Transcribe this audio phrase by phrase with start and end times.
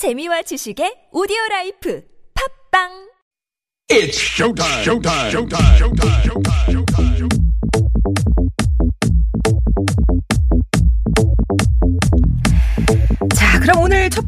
[0.00, 3.10] 재미와 지식의 오디오 라이프 팟빵
[3.90, 4.80] It's showtime.
[4.82, 5.28] Showtime.
[5.28, 5.76] Showtime.
[5.76, 6.24] Showtime.
[6.24, 7.16] Showtime.
[7.18, 7.28] Showtime.
[7.28, 7.39] 자,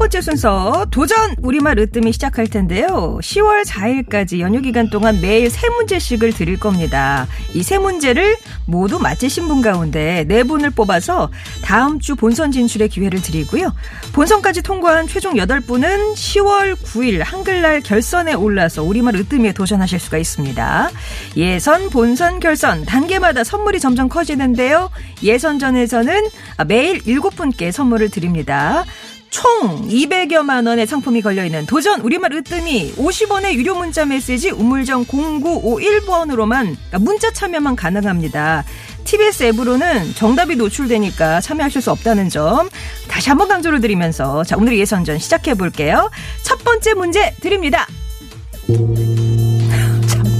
[0.02, 3.20] 번째 순서 도전 우리말 으뜸이 시작할 텐데요.
[3.22, 7.28] 10월 4일까지 연휴 기간 동안 매일 세 문제씩을 드릴 겁니다.
[7.54, 11.30] 이 세 문제를 모두 맞히신 분 가운데 네 분을 뽑아서
[11.62, 13.72] 다음 주 본선 진출의 기회를 드리고요.
[14.12, 20.90] 본선까지 통과한 최종 8분은 10월 9일 한글날 결선에 올라서 우리말 으뜸에 도전하실 수가 있습니다.
[21.36, 24.90] 예선, 본선, 결선 단계마다 선물이 점점 커지는데요.
[25.22, 26.28] 예선전에서는
[26.66, 28.84] 매일 7분께 선물을 드립니다.
[29.32, 36.98] 총 200여만 원의 상품이 걸려있는 도전 우리말 으뜸이 50원의 유료 문자 메시지 우물정 0951번으로만 그러니까
[37.00, 38.62] 문자 참여만 가능합니다.
[39.04, 42.68] TBS 앱으로는 정답이 노출되니까 참여하실 수 없다는 점
[43.08, 46.10] 다시 한번 강조를 드리면서 자 오늘 예선전 시작해 볼게요.
[46.42, 47.86] 첫 번째 문제 드립니다.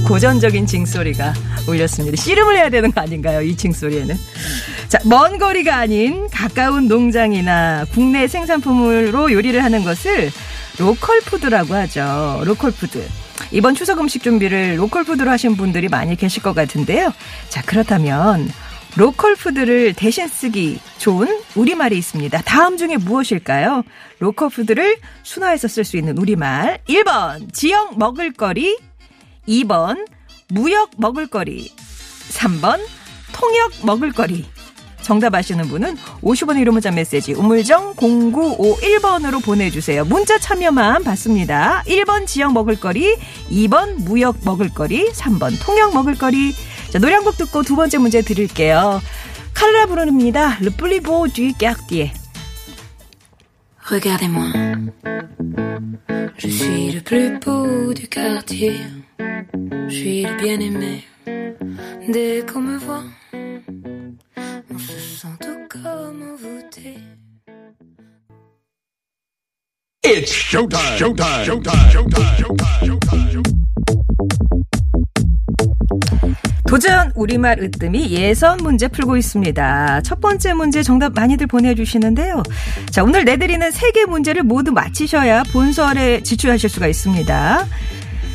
[0.03, 1.33] 참 고전적인 징소리가
[1.67, 2.21] 울렸습니다.
[2.21, 3.41] 씨름을 해야 되는 거 아닌가요?
[3.41, 4.15] 이 징소리에는.
[4.87, 10.31] 자, 먼 거리가 아닌 가까운 농장이나 국내 생산품으로 요리를 하는 것을
[10.77, 12.43] local food라고 하죠.
[12.45, 13.03] local food.
[13.51, 17.11] 이번 추석 음식 준비를 local food로 하신 분들이 많이 계실 것 같은데요.
[17.49, 18.49] 자, 그렇다면
[18.95, 22.41] local food를 대신 쓰기 좋은 우리말이 있습니다.
[22.43, 23.83] 다음 중에 무엇일까요?
[24.19, 26.79] local food를 순화해서 쓸 수 있는 우리말.
[26.87, 28.77] 1번, 지역 먹을거리.
[29.47, 30.07] 2번,
[30.49, 31.71] 무역 먹을거리.
[32.29, 32.79] 3번,
[33.33, 34.45] 통역 먹을거리.
[35.01, 40.05] 정답 아시는 분은 50원의 유료 문자 메시지 우물정 0951번으로 보내주세요.
[40.05, 41.83] 문자 참여만 받습니다.
[41.87, 43.17] 1번 지역 먹을거리,
[43.51, 46.53] 2번 무역 먹을거리, 3번 통역 먹을거리.
[46.89, 49.01] 자, 노래 한 곡 듣고 두 번째 문제 드릴게요.
[49.53, 50.57] 칼라 부르입니다.
[50.61, 52.13] 르플리보 뒤 깍디에.
[53.91, 54.53] Regardez-moi,
[56.37, 58.79] je suis le plus beau du quartier,
[59.19, 61.03] je suis le bien-aimé.
[62.11, 63.03] Dès qu'on me voit,
[63.33, 66.97] on se sent tout comme envoûté.
[70.05, 70.97] It's showtime.
[70.97, 71.45] Showtime.
[71.45, 71.89] Showtime.
[71.91, 72.37] Showtime.
[72.37, 72.85] Showtime.
[72.85, 73.43] Showtime.
[76.67, 80.01] 도전 우리말 으뜸이 예선 문제 풀고 있습니다.
[80.01, 82.41] 첫 번째 문제 정답 많이들 보내주시는데요.
[82.89, 87.67] 자, 오늘 내드리는 세 개 문제를 모두 맞히셔야 본선에 지출하실 수가 있습니다.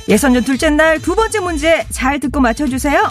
[0.09, 3.11] 예선전 둘째 날 두 번째 문제 잘 듣고 맞춰주세요.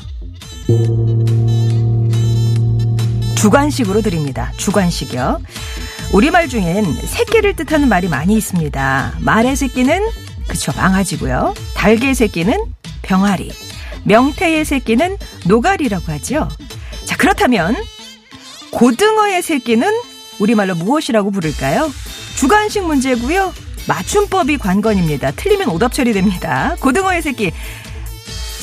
[3.36, 4.52] 주관식으로 드립니다.
[4.58, 5.40] 주관식이요.
[6.14, 9.14] 우리말 중엔 새끼를 뜻하는 말이 많이 있습니다.
[9.20, 10.02] 말의 새끼는
[10.48, 11.54] 그쵸 망아지고요.
[11.76, 12.60] 달개 새끼는
[13.04, 13.52] 병아리.
[14.06, 16.48] 명태의 새끼는 노가리라고 하죠.
[17.06, 17.76] 자, 그렇다면
[18.72, 19.92] 고등어의 새끼는
[20.40, 21.92] 우리말로 무엇이라고 부를까요?
[22.36, 23.54] 주관식 문제고요.
[23.88, 25.32] 맞춤법이 관건입니다.
[25.32, 26.76] 틀리면 오답 처리됩니다.
[26.80, 27.52] 고등어의 새끼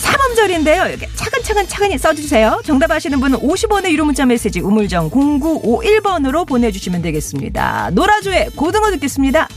[0.05, 0.87] 삼음절인데요.
[0.87, 2.61] 이렇게 차근차근 차근히 써주세요.
[2.65, 7.91] 정답 아시는 분은 50원의 유료 문자 메시지 우물정 0951번으로 보내주시면 되겠습니다.
[7.93, 9.49] 노라조의 고등어 듣겠습니다.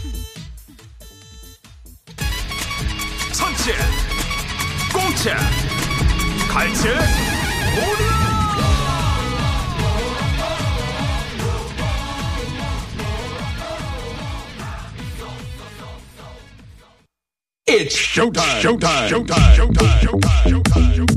[17.88, 18.59] It's showtime.
[18.59, 19.08] Showtime.
[19.08, 19.56] Showtime.
[19.56, 20.00] Showtime.
[20.03, 20.94] Showtime.
[20.94, 21.08] Showtime.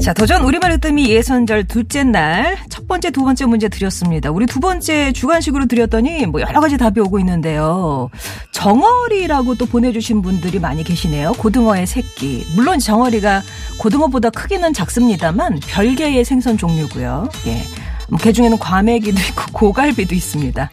[0.00, 4.30] 자, 도전 우리말 으뜸이 예선절 둘째 날 첫 번째, 두 번째 문제 드렸습니다.
[4.30, 8.08] 우리 두 번째 주관식으로 드렸더니 뭐 여러 가지 답이 오고 있는데요.
[8.52, 11.32] 정어리라고 또 보내주신 분들이 많이 계시네요.
[11.32, 12.46] 고등어의 새끼.
[12.54, 13.42] 물론 정어리가
[13.80, 17.28] 고등어보다 크기는 작습니다만 별개의 생선 종류고요.
[17.48, 17.62] 예.
[18.08, 20.70] 뭐, 그 중에는 과메기도 있고 고갈비도 있습니다.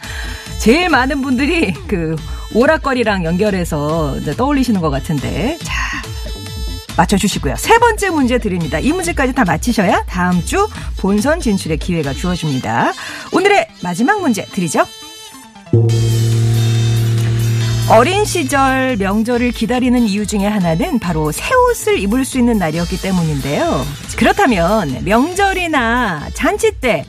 [0.60, 2.16] 제일 많은 분들이 그
[2.54, 5.58] 오락거리랑 연결해서 떠올리시는 것 같은데.
[5.62, 5.74] 자,
[6.98, 7.56] 맞춰주시고요.
[7.58, 8.80] 세 번째 문제 드립니다.
[8.80, 10.68] 이 문제까지 다 맞히셔야 다음 주
[10.98, 12.94] 본선 진출의 기회가 주어집니다.
[13.32, 14.86] 오늘의 마지막 문제 드리죠.
[17.90, 23.86] 어린 시절 명절을 기다리는 이유 중에 하나는 바로 새 옷을 입을 수 있는 날이었기 때문인데요.
[24.18, 27.06] 그렇다면 명절이나 잔치 때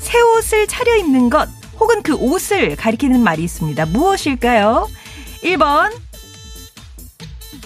[0.00, 1.48] 새 옷을 차려입는 것
[1.80, 3.86] 혹은 그 옷을 가리키는 말이 있습니다.
[3.86, 4.88] 무엇일까요?
[5.42, 5.92] 1번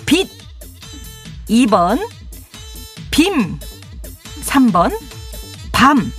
[0.07, 0.29] 빛
[1.49, 1.99] 2번
[3.11, 3.59] 빔
[4.43, 4.97] 3번
[5.73, 6.13] 밤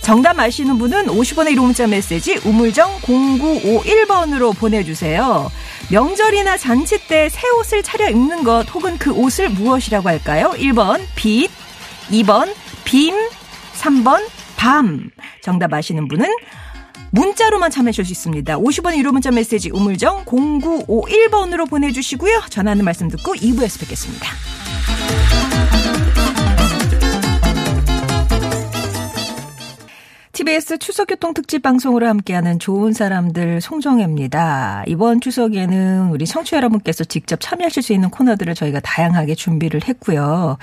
[0.00, 5.50] 정답 아시는 분은 50원의 1호 문자 메시지 우물정 0951번으로 보내주세요.
[5.90, 10.52] 명절이나 잔치 때 새 옷을 차려 입는 것 혹은 그 옷을 무엇이라고 할까요?
[10.56, 11.50] 1번 빛
[12.10, 12.52] 2번
[12.84, 13.14] 빔
[13.74, 14.26] 3번
[14.56, 15.10] 밤
[15.42, 16.26] 정답 아시는 분은
[17.12, 18.56] 문자로만 참여하실 수 있습니다.
[18.56, 22.44] 50원 유료 문자 메시지 우물정 0951번으로 보내주시고요.
[22.48, 24.28] 전하는 말씀 듣고 2부에서 뵙겠습니다.
[30.42, 34.82] TBS 추석교통 특집 방송으로 함께하는 좋은 사람들 송정혜입니다.
[34.88, 40.58] 이번 추석에는 우리 청취자 여러분께서 직접 참여하실 수 있는 코너들을 저희가 다양하게 준비를 했고요.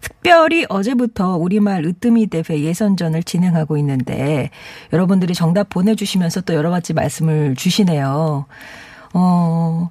[0.00, 4.50] 특별히 어제부터 우리말 으뜸이 대회 예선전을 진행하고 있는데
[4.92, 8.46] 여러분들이 정답 보내주시면서 또 여러 가지 말씀을 주시네요.
[9.16, 9.90] 어,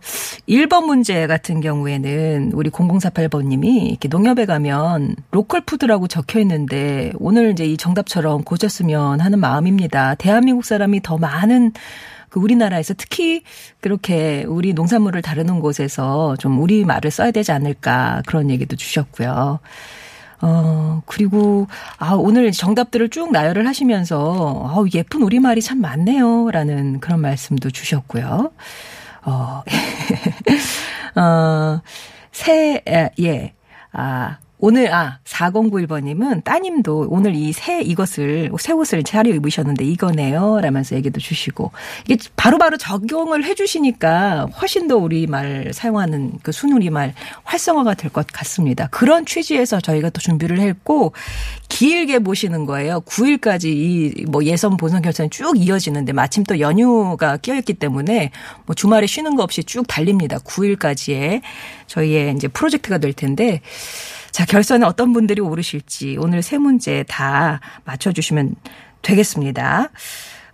[0.49, 7.65] 1번 문제 같은 경우에는 우리 0048번님이 이렇게 농협에 가면 로컬 푸드라고 적혀 있는데 오늘 이제
[7.65, 10.15] 이 정답처럼 고쳤으면 하는 마음입니다.
[10.15, 11.71] 대한민국 사람이 더 많은
[12.29, 13.43] 그 우리나라에서 특히
[13.79, 19.59] 그렇게 우리 농산물을 다루는 곳에서 좀 우리 말을 써야 되지 않을까 그런 얘기도 주셨고요.
[20.41, 21.67] 어, 그리고,
[21.97, 26.51] 아, 오늘 정답들을 쭉 나열을 하시면서, 아 예쁜 우리말이 참 많네요.
[26.51, 28.51] 라는 그런 말씀도 주셨고요.
[29.25, 29.63] 어,
[31.19, 31.81] 어,
[32.31, 32.83] 새,
[33.19, 33.53] 예,
[33.91, 40.61] 아, 오늘, 아, 4091번님은 따님도 오늘 이 새 이것을, 새 옷을 차려 입으셨는데 이거네요.
[40.61, 41.73] 라면서 얘기도 주시고.
[42.07, 47.13] 이게 바로바로 바로 적용을 해 주시니까 훨씬 더 우리 말 사용하는 그 순우리 말
[47.43, 48.87] 활성화가 될 것 같습니다.
[48.89, 51.11] 그런 취지에서 저희가 또 준비를 했고,
[51.67, 53.01] 길게 보시는 거예요.
[53.01, 58.31] 9일까지 이 뭐 예선 본선 결선이 쭉 이어지는데 마침 또 연휴가 끼어있기 때문에
[58.65, 60.37] 뭐 주말에 쉬는 거 없이 쭉 달립니다.
[60.37, 61.41] 9일까지의
[61.87, 63.59] 저희의 이제 프로젝트가 될 텐데
[64.33, 68.55] 자, 결선에 어떤 분들이 오르실지 오늘 세 문제 다 맞춰주시면
[69.03, 69.91] 되겠습니다.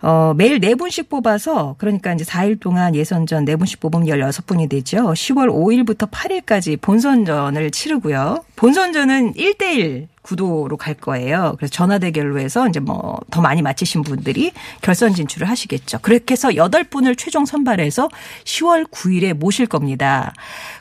[0.02, 4.98] 어, 매일 4분씩 뽑아서 그러니까 이제 4일 동안 예선전 4분씩 뽑으면 16분이 되죠.
[4.98, 8.44] 10월 5일부터 8일까지 본선전을 치르고요.
[8.56, 11.54] 본선전은 1대1 구도로 갈 거예요.
[11.58, 15.98] 그래서 전화 대결로 해서 이제 뭐 더 많이 맞히신 분들이 결선 진출을 하시겠죠.
[16.02, 18.08] 그렇게 해서 8분을 최종 선발해서
[18.44, 20.32] 10월 9일에 모실 겁니다.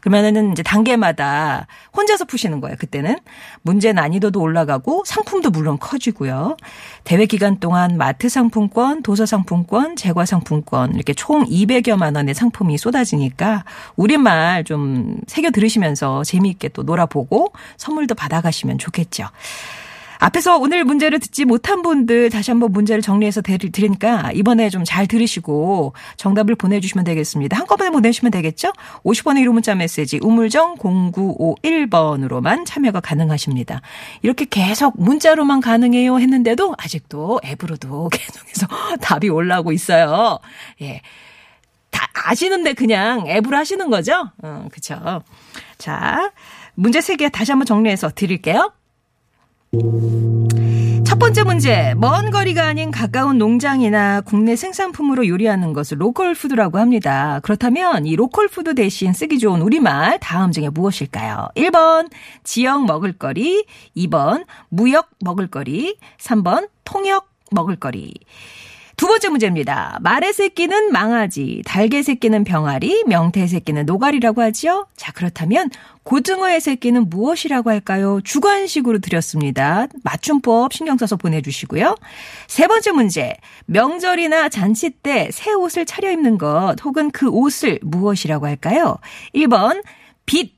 [0.01, 2.75] 그러면은 이제 단계마다 혼자서 푸시는 거예요.
[2.79, 3.17] 그때는
[3.61, 6.57] 문제 난이도도 올라가고 상품도 물론 커지고요.
[7.03, 13.65] 대회 기간 동안 마트 상품권, 도서 상품권, 재과 상품권 이렇게 총 200여만 원의 상품이 쏟아지니까
[13.95, 19.27] 우리말 좀 새겨 들으시면서 재미있게 또 놀아보고 선물도 받아가시면 좋겠죠.
[20.21, 25.93] 앞에서 오늘 문제를 듣지 못한 분들 다시 한번 문제를 정리해서 드리니까 이번에 좀 잘 들으시고
[26.17, 27.57] 정답을 보내주시면 되겠습니다.
[27.57, 28.73] 한꺼번에 보내주시면 되겠죠?
[29.03, 33.81] 50원의 1호 문자 메시지 우물정 0951번으로만 참여가 가능하십니다.
[34.21, 38.67] 이렇게 계속 문자로만 가능해요 했는데도 아직도 앱으로도 계속해서
[38.99, 40.39] 답이 올라오고 있어요.
[40.81, 41.01] 예.
[41.91, 44.31] 다 아시는데 그냥 앱으로 하시는 거죠?
[44.41, 45.21] 어, 그쵸.
[45.77, 46.31] 자,
[46.73, 48.73] 문제 3개 다시 한번 정리해서 드릴게요.
[51.05, 51.93] 첫 번째 문제.
[51.95, 57.39] 먼 거리가 아닌 가까운 농장이나 국내 생산품으로 요리하는 것을 local food라고 합니다.
[57.43, 61.49] 그렇다면 이 local food 대신 쓰기 좋은 우리말 다음 중에 무엇일까요?
[61.55, 62.09] 1번
[62.43, 68.13] 지역 먹을거리, 2번 무역 먹을거리, 3번 통역 먹을거리.
[68.99, 69.97] 두 번째 문제입니다.
[70.01, 74.87] 말의 새끼는 망아지, 닭의 새끼는 병아리, 명태 새끼는 노가리라고 하지요?
[74.97, 75.69] 자, 그렇다면
[76.03, 78.19] 고등어의 새끼는 무엇이라고 할까요?
[78.25, 79.87] 주관식으로 드렸습니다.
[80.03, 81.95] 맞춤법 신경 써서 보내주시고요.
[82.47, 83.37] 세 번째 문제.
[83.67, 88.97] 명절이나 잔치 때 새 옷을 차려입는 것 혹은 그 옷을 무엇이라고 할까요?
[89.33, 89.81] 1번
[90.25, 90.55] 빛,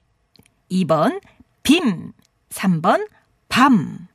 [0.71, 1.21] 2번
[1.61, 2.11] 빔,
[2.49, 3.07] 3번
[3.49, 4.07] 밤.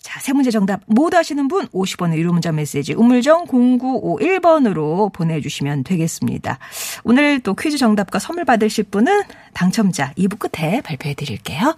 [0.00, 6.58] 자, 세 문제 정답 모두 하시는 분 50원의 유료 문자 메시지 우물정 0951번으로 보내주시면 되겠습니다.
[7.04, 9.22] 오늘 또 퀴즈 정답과 선물 받으실 분은
[9.54, 11.76] 당첨자 2부 끝에 발표해 드릴게요.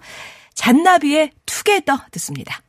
[0.53, 2.61] 잔나비의 투게더 듣습니다.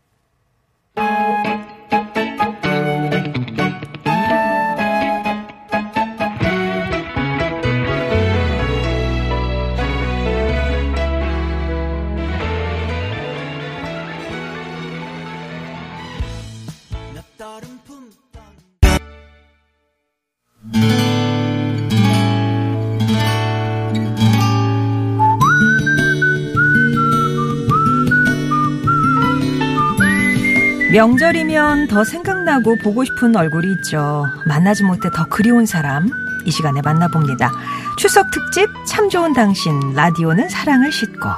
[30.92, 34.26] 명절이면 더 생각나고 보고 싶은 얼굴이 있죠.
[34.46, 36.06] 만나지 못해 더 그리운 사람.
[36.44, 37.50] 이 시간에 만나봅니다.
[37.96, 41.30] 추석 특집 참 좋은 당신 라디오는 사랑을 싣고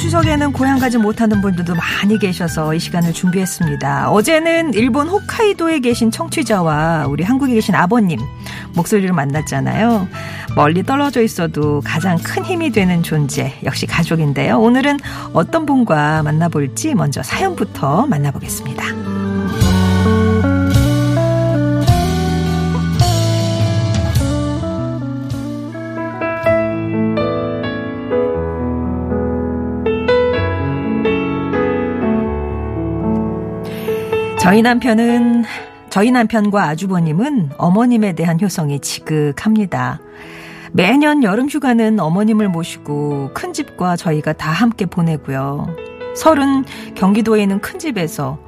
[0.00, 4.10] 추석에는 고향 가지 못하는 분들도 많이 계셔서 이 시간을 준비했습니다.
[4.10, 8.18] 어제는 일본 홋카이도에 계신 청취자와 우리 한국에 계신 아버님
[8.74, 10.08] 목소리를 만났잖아요.
[10.56, 14.58] 멀리 떨어져 있어도 가장 큰 힘이 되는 존재 역시 가족인데요.
[14.58, 14.98] 오늘은
[15.34, 19.09] 어떤 분과 만나볼지 먼저 사연부터 만나보겠습니다.
[34.40, 35.44] 저희 남편은
[35.90, 40.00] 저희 남편과 아주버님은 어머님에 대한 효성이 지극합니다.
[40.72, 45.76] 매년 여름 휴가는 어머님을 모시고 큰 집과 저희가 다 함께 보내고요.
[46.16, 48.38] 설은 경기도에 있는 큰 집에서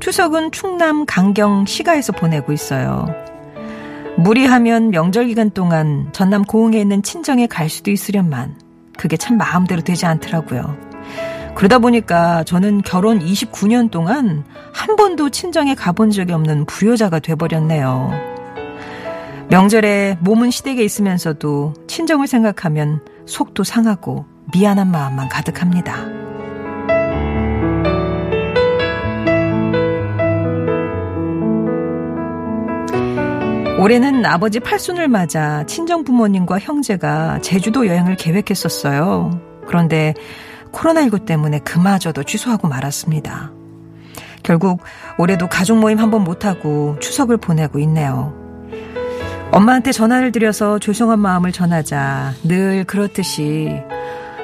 [0.00, 3.06] 추석은 충남 강경 시가에서 보내고 있어요.
[4.16, 8.56] 무리하면 명절 기간 동안 전남 고흥에 있는 친정에 갈 수도 있으련만
[8.96, 10.91] 그게 참 마음대로 되지 않더라고요.
[11.54, 18.10] 그러다 보니까 저는 결혼 29년 동안 한 번도 친정에 가본 적이 없는 부여자가 돼버렸네요.
[19.48, 26.22] 명절에 몸은 시댁에 있으면서도 친정을 생각하면 속도 상하고 미안한 마음만 가득합니다.
[33.78, 39.40] 올해는 아버지 팔순을 맞아 친정 부모님과 형제가 제주도 여행을 계획했었어요.
[39.66, 40.14] 그런데
[40.72, 43.50] 코로나19 때문에 그마저도 취소하고 말았습니다.
[44.42, 44.80] 결국
[45.18, 48.34] 올해도 가족 모임 한 번 못하고 추석을 보내고 있네요.
[49.52, 53.82] 엄마한테 전화를 드려서 죄송한 마음을 전하자 늘 그렇듯이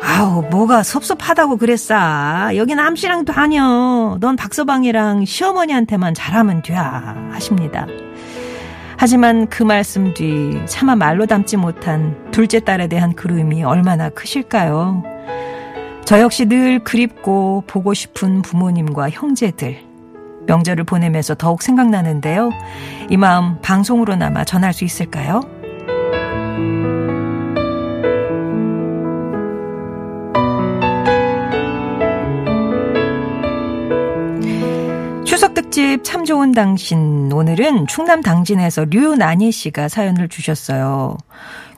[0.03, 7.87] 아우 뭐가 섭섭하다고 그랬어 여기 남씨랑 다녀 넌 박서방이랑 시어머니한테만 잘하면 돼 하십니다.
[8.97, 15.03] 하지만 그 말씀 뒤 차마 말로 담지 못한 둘째 딸에 대한 그리움이 얼마나 크실까요?
[16.09, 19.79] 저 역시 늘 그립고 보고 싶은 부모님과 형제들.
[20.47, 22.49] 명절을 보내면서 더욱 생각나는데요.
[23.11, 25.43] 이 마음 방송으로나마 전할 수 있을까요?
[35.27, 37.31] 추석 특집 참 좋은 당신.
[37.31, 41.19] 오늘은 충남 당진에서 류난희 씨가 사연을 주셨어요.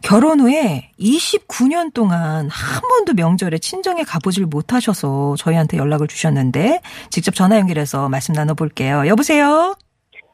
[0.02, 6.80] 결혼 후에 29년 동안 한 번도 명절에 친정에 가보질 못하셔서 저희한테 연락을 주셨는데
[7.10, 9.06] 직접 전화 연결해서 말씀 나눠볼게요.
[9.06, 9.74] 여보세요?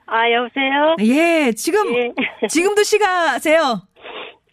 [0.07, 0.97] 아, 여보세요?
[1.01, 2.13] 예, 지금, 예.
[2.49, 3.83] 지금도 시가세요?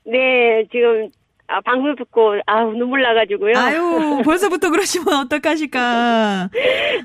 [0.05, 1.10] 네, 지금,
[1.48, 3.53] 아, 방송 듣고, 아우, 눈물 나가지고요.
[3.55, 6.50] 아유, 벌써부터 그러시면 어떡하실까.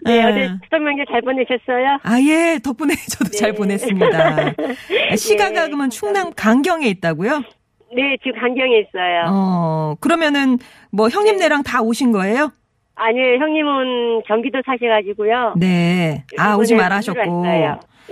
[0.05, 0.25] 네, 예.
[0.25, 1.99] 어제 추석 명절 잘 보내셨어요?
[2.03, 3.57] 아, 예, 덕분에 저도 잘 네.
[3.59, 4.55] 보냈습니다.
[5.17, 7.43] 시가가 네, 그러면 충남 강경에 있다고요?
[7.95, 9.25] 네, 지금 강경에 있어요.
[9.29, 10.59] 어, 그러면은
[10.91, 12.51] 뭐 형님네랑 다 오신 거예요?
[12.95, 15.55] 아니요, 형님은 경기도 사셔가지고요.
[15.57, 16.25] 네.
[16.37, 17.45] 아, 오지 말아 하셨고.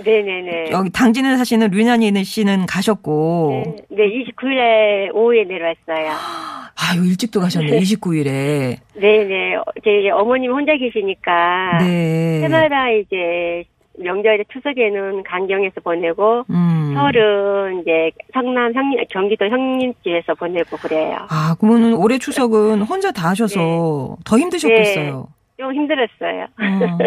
[0.03, 0.69] 네네네.
[0.71, 3.63] 여기 당진에 사시는 류난이 씨는 가셨고.
[3.65, 6.11] 네, 네, 29일에 오후에 내려왔어요.
[6.77, 7.79] 아유, 일찍도 가셨네.
[7.79, 8.77] 29일에.
[8.93, 9.55] 네네.
[9.83, 11.79] 제 이제 어머님 혼자 계시니까.
[11.79, 12.41] 네.
[12.43, 13.63] 해마다 이제
[13.97, 16.93] 명절에 추석에는 강경에서 보내고, 음.
[16.95, 21.17] 설은 이제 성남 형님, 경기도 형님 집에서 보내고 그래요.
[21.29, 24.23] 아, 그러면 올해 추석은 혼자 다 하셔서 네.
[24.25, 25.27] 더 힘드셨겠어요.
[25.57, 26.43] 좀 힘들었어요.
[26.43, 26.97] 어.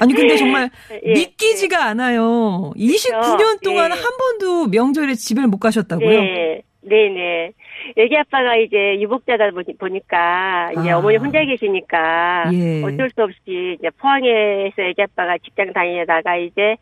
[0.00, 0.70] 아니, 근데 정말
[1.04, 2.72] 예, 믿기지가 않아요.
[2.74, 3.94] 29년 동안 예.
[3.94, 6.08] 한 번도 명절에 집을 못 가셨다고요?
[6.08, 7.52] 네, 네네.
[7.96, 10.98] 애기 아빠가 이제 유복자다 보니- 보니까 이제 아.
[10.98, 12.82] 어머니 혼자 계시니까 예.
[12.84, 16.76] 어쩔 수 없이 이제 포항에서 애기 아빠가 직장 다니다가 이제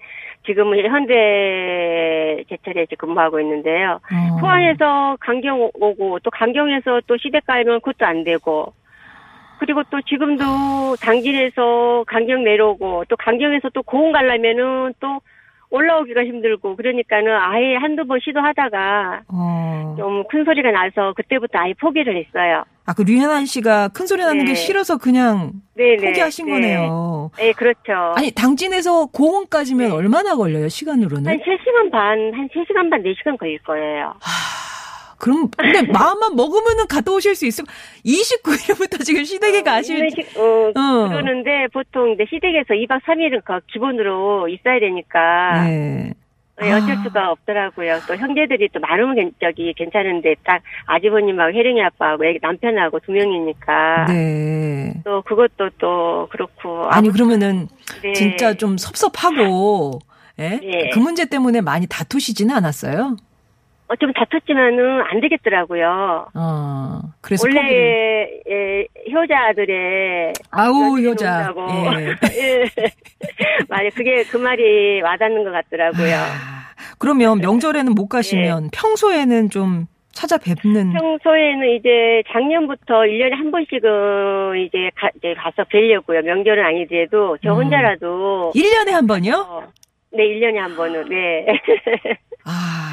[0.45, 4.01] 지금은 현대 제철에 이제 근무하고 있는데요.
[4.13, 4.37] 어.
[4.41, 8.73] 포항에서 강경 오고 또 강경에서 또 시댁 가면 그것도 안 되고
[9.59, 10.45] 그리고 또 지금도
[11.01, 15.21] 당진에서 강경 내려오고 또 강경에서 또 고흥 가려면은 또
[15.71, 19.95] 올라오기가 힘들고 그러니까는 아예 한두 번 시도하다가 어.
[19.99, 22.65] 좀큰 소리가 나서 그때부터 아예 포기를 했어요.
[22.87, 24.55] 아, 그 류현아 씨가 큰 소리 나는 게 네.
[24.55, 26.07] 싫어서 그냥 네네.
[26.07, 26.53] 포기하신 네.
[26.53, 27.31] 거네요.
[27.37, 28.15] 네, 그렇죠.
[28.15, 29.93] 아니, 당진에서 고흥까지면 네.
[29.93, 31.29] 얼마나 걸려요, 시간으로는?
[31.29, 34.15] 한 3시간 반, 한 3시간 반, 4시간 걸릴 거예요.
[35.27, 37.65] 그럼, 근데 마음만 먹으면은 갔다 오실 수 있을,
[38.05, 41.09] 29일부터 지금 시댁에 가실, 이런 식- 어, 어.
[41.09, 46.13] 그러는데 보통 이제 시댁에서 2박 3일은 그 기본으로 있어야 되니까 네.
[46.59, 47.03] 네, 어쩔 아.
[47.03, 47.99] 수가 없더라고요.
[48.07, 54.07] 또 형제들이 또 많으면 괜- 저기 괜찮은데 딱 아주버님하고 혜령이 아빠하고 애- 남편하고 두 명이니까
[54.09, 54.95] 네.
[55.05, 57.67] 또 그것도 또 그렇고 아니, 그러면은,
[58.01, 58.13] 네.
[58.13, 59.99] 진짜 좀 섭섭하고,
[60.39, 60.61] 예?
[60.63, 60.91] 네.
[60.95, 63.17] 그 문제 때문에 많이 다투시지는 않았어요?
[63.89, 66.27] 어, 좀 다퉜지만은 안 되겠더라고요.
[66.35, 67.63] 어, 그래서 포기를.
[67.63, 71.55] 원래 예, 효자들의 아우, 여친이 효자.
[71.71, 72.07] 예.
[72.43, 72.65] 예.
[73.69, 73.91] 맞아요.
[73.95, 76.15] 그게 그 말이 와닿는 것 같더라고요.
[76.17, 80.93] 아, 그러면 명절에는 못 가시면 평소에는 좀 찾아뵙는.
[80.95, 86.23] 평소에는 이제 작년부터 1년에 한 번씩은 이제, 가, 이제 가서 뵈려고요.
[86.23, 87.63] 명절은 아니더라도 저 음.
[87.65, 89.35] 혼자라도 1년에 한 번이요?
[89.49, 89.63] 어,
[90.13, 91.47] 네, 1년에 한 번은 네.
[92.47, 92.93] 아,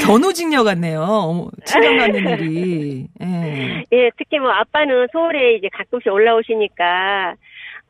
[0.00, 1.00] 견우직녀 같네요.
[1.02, 3.06] 어머, 친정 갖는 일이.
[3.22, 3.84] 예.
[3.92, 7.34] 예, 특히 뭐 아빠는 서울에 이제 가끔씩 올라오시니까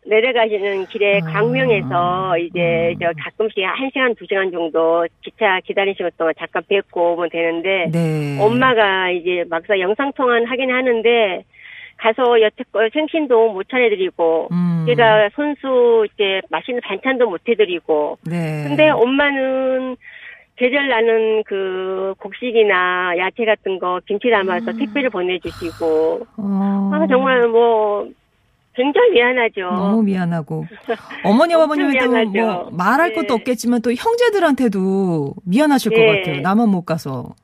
[0.06, 1.32] 내려가시는 길에 아.
[1.32, 2.98] 광명에서 이제 음.
[3.00, 8.38] 저 가끔씩 한 시간 두 시간 정도 기차 기다리시는 동안 잠깐 뵙고 오면 되는데 네.
[8.40, 11.44] 엄마가 이제 막상 영상 통화는 하긴 하는데
[11.96, 14.84] 가서 여태껏 생신도 못 차려드리고 음.
[14.86, 18.64] 제가 손수 이제 맛있는 반찬도 못 해드리고 네.
[18.66, 19.96] 근데 엄마는
[20.56, 26.90] 계절 나는 그 곡식이나 야채 같은 거 김치 담아서 택배를 보내주시고 어.
[26.92, 28.06] 아 정말 뭐
[28.76, 29.62] 굉장히 미안하죠.
[29.62, 30.64] 너무 미안하고
[31.24, 32.68] 어머니 아버님한테 뭐.
[32.72, 33.14] 말할 네.
[33.16, 36.20] 것도 없겠지만 또 형제들한테도 미안하실 것 네.
[36.20, 36.40] 같아요.
[36.40, 37.34] 나만 못 가서.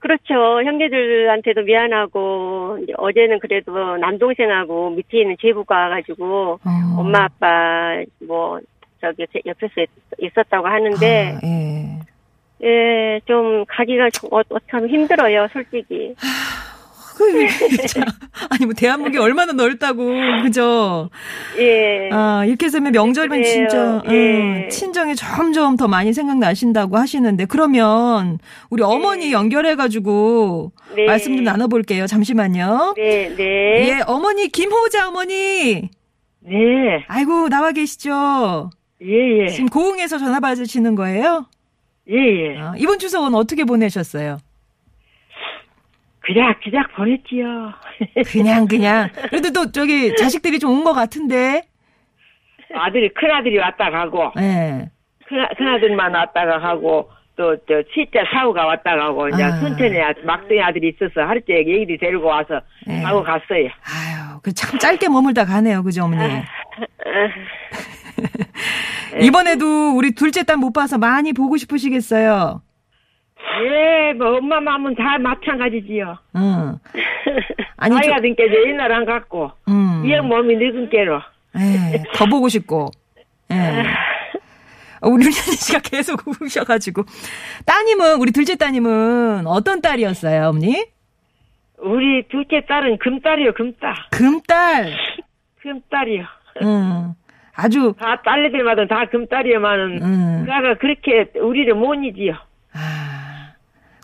[0.00, 0.62] 그렇죠.
[0.62, 7.00] 형제들한테도 미안하고 어제는 그래도 남동생하고 밑에 있는 제부가 와가지고 어.
[7.00, 8.60] 엄마 아빠 뭐
[9.00, 9.90] 저기 제 옆에서 있-
[10.20, 11.95] 있었다고 하는데 아, 예.
[12.62, 16.14] 예 좀 가기가 좀 어, 어떻게 하면 힘들어요 솔직히.
[17.16, 17.24] 그
[18.50, 20.06] 아니 뭐 대한민국이 얼마나 넓다고
[20.42, 21.08] 그죠?
[21.58, 22.10] 예.
[22.12, 23.42] 아 이렇게 되면 명절이면.
[23.42, 24.10] 진짜 예.
[24.12, 31.06] 음, 친정이 점점 더 많이 생각나신다고 하시는데 그러면 우리 어머니 연결해 가지고 네.
[31.06, 32.06] 말씀 좀 나눠볼게요.
[32.06, 32.94] 잠시만요.
[32.98, 33.88] 네 네.
[33.88, 35.88] 예 어머니 김호자 어머니.
[36.40, 38.70] 네, 아이고 나와 계시죠?
[39.02, 41.46] 예, 예, 지금 고흥에서 전화 받으시는 거예요?
[42.10, 42.58] 예, 예.
[42.58, 44.38] 아, 이번 추석은 어떻게 보내셨어요?
[46.20, 47.72] 그작, 그작 보냈지요.
[48.32, 51.62] 그냥 그냥 그래도 또 저기 자식들이 좀 온 것 같은데.
[52.74, 54.88] 아들이, 큰아들이 왔다 가고, 예.
[55.28, 59.52] 큰, 큰아들만 왔다가 가고, 또, 저, 진짜 사우가 왔다 가고, 이제 아.
[59.58, 63.00] 순천에 아- 막둥이 아들이 있어서 하루 종일 얘기를 데리고 와서 예.
[63.02, 63.68] 하고 갔어요.
[63.84, 66.22] 아유, 그 참 짧게 머물다 가네요, 그죠, 어머니?
[66.34, 66.44] 아.
[69.20, 72.62] 이번에도 우리 둘째 딸 못 봐서 많이 보고 싶으시겠어요.
[73.64, 76.18] 예, 뭐, 엄마 마음은 다 마찬가지지요.
[76.36, 76.78] 응.
[77.76, 80.02] 아니, 저, 나이가 든게 옛날 안 갔고, 음.
[80.02, 81.20] 미역 몸이 늙은 게로.
[81.58, 82.90] 예, 더 보고 싶고.
[83.52, 83.84] 예.
[85.00, 87.04] 어, 우리 윤현희 씨가 계속 우셔가지고.
[87.64, 90.84] 따님은, 우리 둘째 따님은 어떤 딸이었어요, 어머니?
[91.78, 93.94] 우리 둘째 딸은 금딸이요, 금딸.
[94.10, 94.92] 금딸.
[95.62, 96.24] 금딸이요.
[96.62, 97.14] 응.
[97.56, 100.44] 아주, 다 딸내들마다 다 금딸이요만은, 음.
[100.44, 102.34] 그가 그렇게 우리를 못 이지요.
[102.74, 103.52] 아,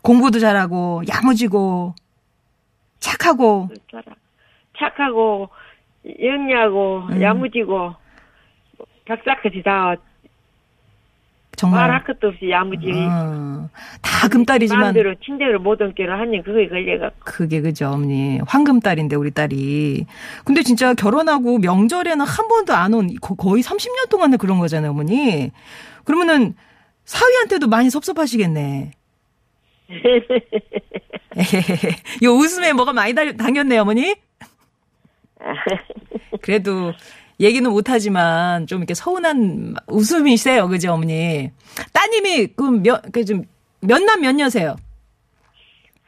[0.03, 1.95] 공부도 잘하고, 야무지고,
[2.99, 3.69] 착하고,
[4.79, 5.49] 착하고
[6.21, 7.23] 영리하고 음.
[7.23, 7.95] 야무지고
[9.07, 9.95] 박사까지 다
[11.63, 11.81] 정말.
[11.83, 13.69] 말할 것도 없이 야무지 어,
[14.01, 18.41] 다 금딸이지만, 마음대로 친정으로 모든 게로 하니 그거에 걸려가 그게 그죠, 어머니.
[18.47, 20.07] 황금딸인데, 우리 딸이.
[20.45, 25.51] 근데 진짜 결혼하고 명절에는 한 번도 안 온, 거- 거의 30년 동안을 그런 거잖아요, 어머니.
[26.05, 26.55] 그러면은,
[27.05, 28.91] 사위한테도 많이 섭섭하시겠네.
[32.25, 34.15] 요 웃음에 뭐가 많이 달- 당겼네요, 어머니.
[36.43, 36.93] 그래도
[37.43, 41.51] 얘기는 못하지만 좀 이렇게 서운한 웃음이 세요, 그죠, 어머니.
[41.93, 43.43] 따님이 그럼 몇, 그 좀,
[43.81, 44.77] 몇남몇 여세요?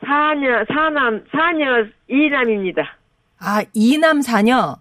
[0.04, 2.82] 사녀 사남 사녀 이남입니다.
[3.40, 4.76] 아, 이남 사녀.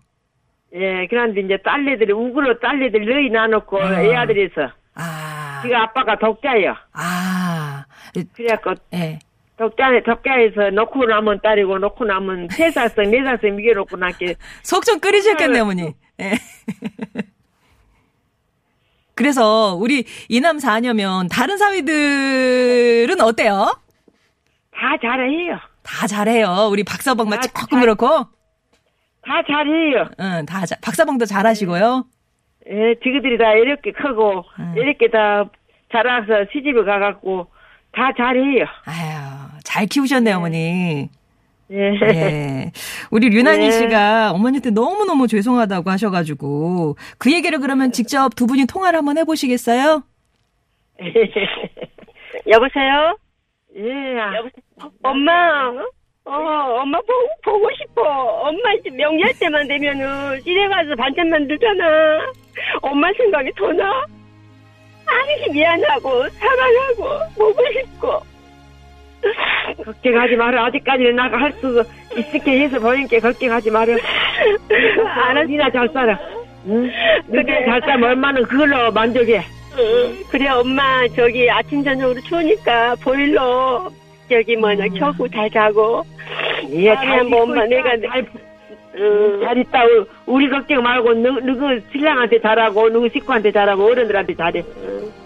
[0.75, 4.01] 예 그런데 이제 딸내들이 우그로 딸내들 너희 나놓고 아.
[4.01, 6.75] 애 아들에서 아, 지가 아빠가 독자예요.
[6.93, 7.85] 아,
[8.35, 9.19] 그래갖고 예.
[9.57, 14.99] 독자 독자에서 놓고 남은 딸이고 놓고 남은 세 살씩 네 살씩 미겨놓고 낳게 속 좀
[14.99, 15.93] 끓이셨겠네, 어머니.
[16.19, 16.33] 예.
[19.15, 23.79] 그래서 우리 이남 사녀면 다른 사위들은 어때요?
[24.75, 25.59] 다 잘해요.
[25.83, 26.67] 다 잘해요.
[26.71, 28.07] 우리 박사방만 아, 조금 잘- 그렇고.
[28.07, 30.09] 다 잘해요.
[30.19, 32.05] 응, 다 자, 박사방도 잘하시고요.
[32.69, 34.73] 예, 지그들이 다 이렇게 크고, 음.
[34.77, 35.45] 이렇게 다
[35.91, 37.47] 자라서 시집을 가갖고,
[37.91, 38.65] 다 잘해요.
[38.85, 39.12] 아유,
[39.73, 41.09] 잘 키우셨네요, 어머니.
[41.71, 41.77] 예.
[42.03, 42.71] 예.
[43.09, 43.71] 우리 류나니 네.
[43.71, 50.03] 씨가 어머니한테 너무너무 죄송하다고 하셔가지고, 그 얘기를 그러면 직접 두 분이 통화를 한번 해보시겠어요?
[52.47, 53.17] 여보세요?
[53.77, 54.17] 예.
[54.37, 54.91] 여보세요?
[55.01, 55.71] 엄마,
[56.25, 56.33] 어,
[56.81, 58.03] 엄마 보고, 보고 싶어.
[58.03, 62.31] 엄마 이제 명절 때만 되면은 시댁 가서 반찬 만들잖아.
[62.83, 64.05] 엄마 생각이 더 나?
[65.07, 68.32] 아니, 미안하고, 사랑하고, 보고 싶고.
[69.85, 70.65] 걱정하지 마라.
[70.65, 71.83] 아직까지는 나가 할 수
[72.17, 73.95] 있을게 해서 보니까 걱정하지 마라.
[75.27, 75.47] 알았어.
[75.47, 76.19] 니나 잘 살아.
[76.67, 76.89] 응?
[77.29, 77.43] 그래.
[77.43, 79.41] 그래 잘 살면 얼마나 그걸로 만족해.
[79.77, 80.15] 응.
[80.29, 83.89] 그래 엄마 저기 아침 저녁으로 추우니까 보일러
[84.29, 86.03] 저기 뭐냐 켜고 잘 자고.
[86.69, 88.25] 예, 다음에 한번 엄마 내가 잘,
[88.95, 89.41] 응.
[89.43, 89.83] 잘 있다.
[89.85, 94.63] 우- 우리 걱정 말고 누, 누구 신랑한테 잘하고 누구 식구한테 잘하고 어른들한테 잘해.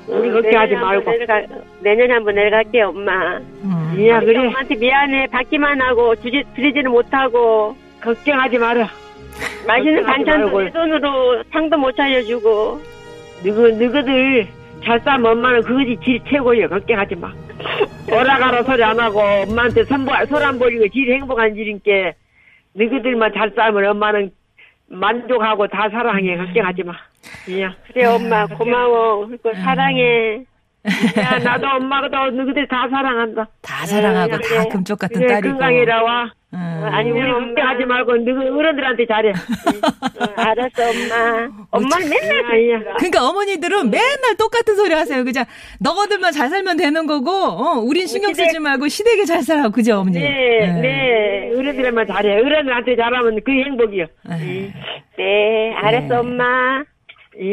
[0.07, 1.11] 우리 걱정하지 말고.
[1.11, 1.41] 내려가,
[1.81, 3.37] 내년에 한번 내려갈게 엄마.
[3.37, 3.93] 음.
[3.97, 4.39] 예, 그래.
[4.39, 8.87] 엄마한테 미안해 받기만 하고 주지 드리지는 못하고 걱정하지 마라.
[9.67, 10.61] 맛있는 반찬도.
[10.61, 12.79] 내 돈으로 상도 못 차려주고.
[13.43, 14.47] 누구 누구들
[14.83, 16.69] 잘 싸면 엄마는 그것이 질 최고예요.
[16.69, 17.31] 걱정하지 마.
[18.11, 22.13] 오라가라 소리 안 하고 엄마한테 손안 버리고 질 행복한 질인께
[22.77, 24.31] 너희들만 잘 싸면 엄마는
[24.87, 26.37] 만족하고 다 사랑해.
[26.37, 26.93] 걱정하지 마.
[27.49, 27.69] 예.
[27.91, 29.25] 그래 엄마 고마워.
[29.27, 30.45] 그리고 사랑해.
[31.17, 33.47] 야, 나도 엄마도 너희들 다 사랑한다.
[33.61, 34.57] 다 사랑하고 그래.
[34.57, 35.53] 다 금쪽 같은 그래, 딸이고.
[35.57, 36.31] 건강해라 와.
[36.53, 36.57] 음.
[36.89, 37.45] 아니 우리 우리 엄마.
[37.47, 39.33] 걱정하지 말고 너희 어른들한테 잘해.
[39.33, 41.49] 응, 알았어 엄마.
[41.71, 42.93] 엄마는 맨날 야, 야.
[42.97, 45.25] 그러니까 어머니들은 맨날 똑같은 소리 하세요.
[45.25, 45.43] 그냥
[45.81, 49.67] 너희들만 잘 살면 되는 거고, 어, 우린 신경 쓰지 말고 시댁에 잘 살아.
[49.69, 50.19] 그죠, 어머니?
[50.19, 52.39] 네, 네, 어른들만 잘해.
[52.39, 54.05] 어른들한테 잘하면 그게 행복이요.
[54.29, 54.73] 네.
[55.17, 56.83] 네, 알았어 엄마.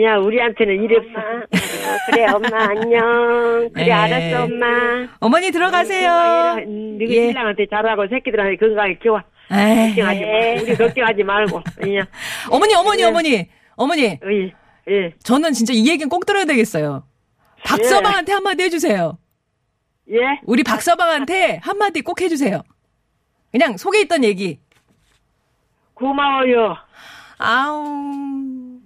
[0.03, 1.18] 야, 우리한테는 일 없어.
[1.18, 3.68] 어, 그래 엄마 안녕.
[3.75, 3.92] 그래 네.
[3.92, 4.66] 알았어 엄마.
[5.20, 6.57] 어머니 들어가세요.
[6.99, 7.27] 너희 예.
[7.29, 9.20] 신랑한테 잘하고 새끼들한테 건강히 키워.
[9.53, 9.94] 에이.
[9.94, 10.12] 걱정하지 마.
[10.14, 10.61] 네.
[10.62, 11.57] 우리 걱정하지 말고.
[11.99, 12.07] 야,
[12.51, 14.18] 어머니, 어머니, 어머니, 어머니.
[14.25, 14.53] 어이,
[14.88, 17.05] 예, 저는 진짜 이 얘기는 꼭 들어야 되겠어요.
[17.64, 19.18] 박서방한테 한마디 해주세요.
[20.11, 20.16] 예.
[20.44, 22.62] 우리 박서방한테 한마디 꼭 해주세요.
[23.53, 24.61] 그냥 속에 있던 얘기.
[25.94, 26.77] 고마워요.
[27.38, 28.43] 아우.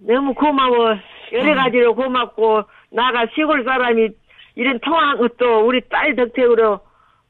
[0.08, 0.96] 너무 고마워.
[1.32, 4.08] 여러 가지로 고맙고, 나가 시골 사람이
[4.56, 6.80] 이런 통화한 것도 우리 딸 덕택으로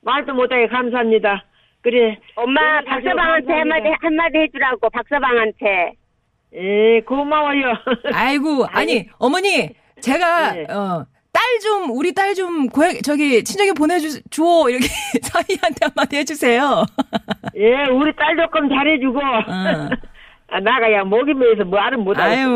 [0.02, 1.44] 말도 못하게 감사합니다.
[1.82, 2.16] 그래.
[2.36, 3.88] 엄마 박서방한테 한마디.
[4.00, 5.92] 한마디 해주라고 박서방한테.
[6.54, 7.72] 예, 고마워요.
[8.14, 10.62] 아이고, 아니, 어머니, 제가, 네.
[10.72, 14.42] 어, 딸 좀, 우리 딸 좀, 고향, 저기, 친정에 보내주, 줘.
[14.70, 14.86] 이렇게
[15.22, 16.84] 사위한테 한마디 해주세요.
[17.56, 19.18] 예, 우리 딸 조금 잘해주고.
[19.18, 19.90] 어.
[20.50, 22.30] 아, 나가야 목이 메서 말은 못하고.
[22.30, 22.48] 아유,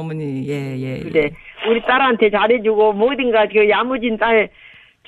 [0.00, 1.00] 어머니, 예, 예.
[1.00, 1.30] 그래.
[1.68, 4.50] 우리 딸한테 잘해주고, 뭐든가 그 야무진 딸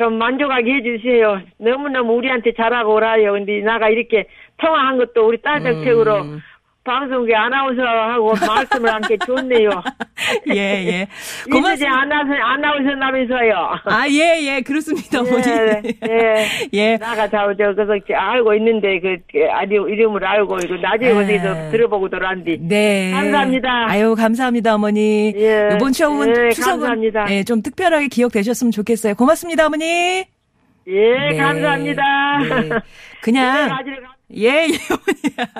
[0.00, 1.42] 좀 만족하게 해주세요.
[1.58, 3.32] 너무너무 우리한테 잘하고 오라요.
[3.32, 4.24] 근데 나가 이렇게
[4.56, 6.40] 통화한 것도 우리 딸 덕택으로 음.
[6.82, 9.70] 방송국에 아나운서하고 말씀을 함께 좋네요.
[10.54, 11.06] 예, 예.
[11.50, 12.00] 고맙습니다.
[12.00, 13.54] 아나운서, 아나운서라면서요.
[13.84, 14.60] 아, 예, 예.
[14.62, 15.42] 그렇습니다, 어머니.
[15.46, 16.46] 예, 예.
[16.72, 16.96] 예.
[16.96, 21.14] 나가 저, 저, 그래서 알고 있는데, 그, 그, 아니, 이름을 알고, 이거 나중에 예.
[21.14, 22.56] 어디서 들어보고 돌아왔는데.
[22.62, 23.10] 네.
[23.12, 23.86] 감사합니다.
[23.88, 25.34] 아유, 감사합니다, 어머니.
[25.36, 25.68] 예.
[25.74, 27.26] 이번 추석은, 예, 추석은 감사합니다.
[27.30, 29.14] 예, 좀 특별하게 기억되셨으면 좋겠어요.
[29.16, 29.84] 고맙습니다, 어머니.
[29.84, 30.24] 예,
[30.86, 31.36] 네.
[31.36, 32.02] 감사합니다.
[32.38, 32.68] 네.
[33.20, 33.90] 그냥, 아주
[34.36, 35.50] 예, 예, 어머니.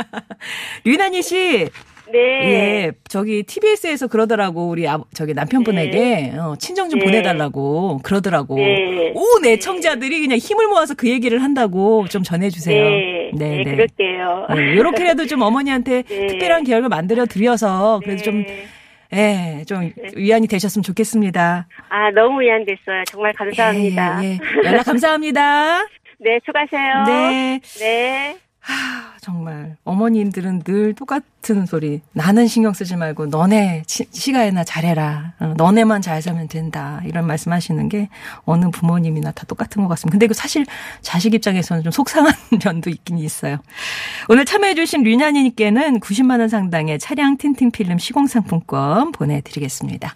[0.85, 1.69] 류난희 씨.
[2.13, 2.19] 네.
[2.19, 7.07] 예, 저기 TBS에서 그러더라고 우리 아, 저기 남편분에게 어, 친정 좀 네.
[7.07, 8.57] 보내달라고 그러더라고.
[8.57, 9.13] 네.
[9.15, 12.85] 온 애청자들이 그냥 힘을 모아서 그 얘기를 한다고 좀 전해주세요.
[12.85, 14.47] 네, 네, 그럴게요.
[14.57, 16.27] 네, 이렇게라도 좀 어머니한테 네.
[16.27, 18.67] 특별한 계획을 만들어 드려서 그래도 좀, 네.
[19.13, 21.69] 예, 좀 위안이 되셨으면 좋겠습니다.
[21.91, 23.05] 아, 너무 위안됐어요.
[23.07, 24.25] 정말 감사합니다.
[24.25, 24.67] 예, 예, 예.
[24.67, 25.87] 연락 감사합니다.
[26.19, 27.05] 네, 수고하세요.
[27.07, 27.61] 네.
[27.79, 28.37] 네.
[28.61, 32.03] 하, 정말 어머님들은 늘 똑같은 소리.
[32.12, 35.33] 나는 신경 쓰지 말고 너네 치- 시가에나 잘해라.
[35.40, 37.01] 어, 너네만 잘 살면 된다.
[37.07, 38.09] 이런 말씀하시는 게
[38.44, 40.12] 어느 부모님이나 다 똑같은 것 같습니다.
[40.12, 40.66] 근데 이거 사실
[41.01, 42.33] 자식 입장에서는 좀 속상한
[42.64, 43.57] 면도 있긴 있어요.
[44.29, 50.14] 오늘 참여해주신 류냐니님께는 90만 원 상당의 차량 틴팅 필름 시공 상품권 보내드리겠습니다.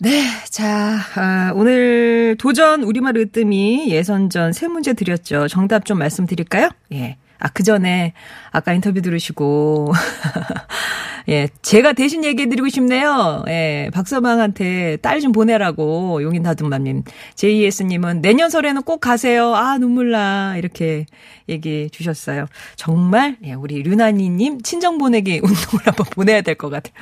[0.00, 5.48] 네, 자, 아, 오늘 도전 우리말 으뜸이 예선전 세 문제 드렸죠.
[5.48, 6.68] 정답 좀 말씀드릴까요?
[6.92, 7.16] 예.
[7.38, 8.12] 아, 그 전에
[8.50, 9.92] 아까 인터뷰 들으시고,
[11.28, 13.44] 예, 제가 대신 얘기해드리고 싶네요.
[13.48, 17.04] 예, 박서방한테 딸 좀 보내라고 용인 다둥맘님.
[17.36, 19.54] JS님은 내년 설에는 꼭 가세요.
[19.54, 20.56] 아, 눈물 나.
[20.56, 21.06] 이렇게
[21.48, 22.46] 얘기해 주셨어요.
[22.76, 26.94] 정말, 예, 우리 류나니님 친정 보내기 운동을 한번 보내야 될 것 같아요.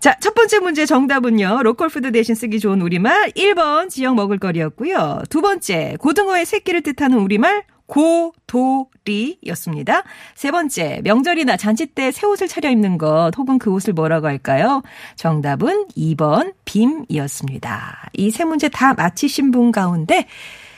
[0.00, 1.62] 자, 첫 번째 문제 정답은요.
[1.62, 5.22] local food 대신 쓰기 좋은 우리말 1번 지역 먹을거리였고요.
[5.30, 10.02] 두 번째 고등어의 새끼를 뜻하는 우리말 고도리였습니다.
[10.34, 14.82] 세 번째 명절이나 잔치 때 새 옷을 차려입는 것 혹은 그 옷을 뭐라고 할까요?
[15.16, 18.10] 정답은 2번 빔이었습니다.
[18.14, 20.26] 이 세 문제 다 맞히신 분 가운데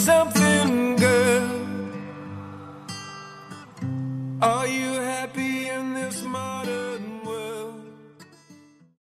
[0.08, 1.50] Something, girl.
[4.42, 5.17] Are you happy